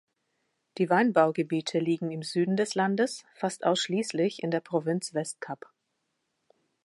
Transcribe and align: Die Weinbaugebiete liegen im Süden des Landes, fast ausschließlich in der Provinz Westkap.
Die 0.79 0.89
Weinbaugebiete 0.89 1.77
liegen 1.77 2.09
im 2.09 2.23
Süden 2.23 2.57
des 2.57 2.73
Landes, 2.73 3.23
fast 3.35 3.63
ausschließlich 3.63 4.41
in 4.41 4.49
der 4.49 4.59
Provinz 4.59 5.13
Westkap. 5.13 5.71